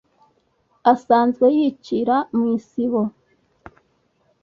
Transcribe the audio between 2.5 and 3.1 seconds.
isibo